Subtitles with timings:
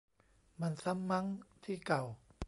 [0.61, 1.25] มันซ้ำมั้ง
[1.63, 2.03] ที่เก่า